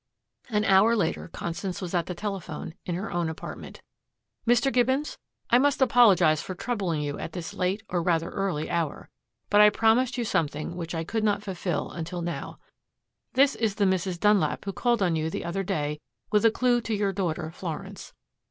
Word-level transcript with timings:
An 0.49 0.65
hour 0.65 0.95
later 0.95 1.27
Constance 1.27 1.79
was 1.79 1.93
at 1.93 2.07
the 2.07 2.15
telephone 2.15 2.73
in 2.87 2.95
her 2.95 3.11
own 3.11 3.29
apartment. 3.29 3.83
"Mr. 4.47 4.73
Gibbons? 4.73 5.19
I 5.51 5.59
must 5.59 5.79
apologize 5.79 6.41
for 6.41 6.55
troubling 6.55 7.01
you 7.01 7.19
at 7.19 7.33
this 7.33 7.53
late, 7.53 7.83
or 7.87 8.01
rather 8.01 8.31
early, 8.31 8.67
hour. 8.67 9.11
But 9.51 9.61
I 9.61 9.69
promised 9.69 10.17
you 10.17 10.25
something 10.25 10.75
which 10.75 10.95
I 10.95 11.03
could 11.03 11.23
not 11.23 11.43
fulfill 11.43 11.91
until 11.91 12.23
now. 12.23 12.57
This 13.33 13.53
is 13.53 13.75
the 13.75 13.85
Mrs. 13.85 14.19
Dunlap 14.19 14.65
who 14.65 14.73
called 14.73 15.03
on 15.03 15.15
you 15.15 15.29
the 15.29 15.45
other 15.45 15.61
day 15.61 15.99
with 16.31 16.45
a 16.45 16.49
clue 16.51 16.81
to 16.81 16.95
your 16.95 17.13
daughter 17.13 17.51
Florence. 17.51 18.11